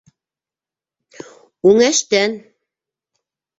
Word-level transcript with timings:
-Үңәштән! 1.73 2.35